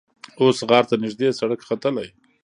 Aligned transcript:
اوس 0.41 0.57
غار 0.69 0.83
ته 0.89 0.95
نږدې 1.03 1.27
سړک 1.39 1.59
ختلی. 1.67 2.07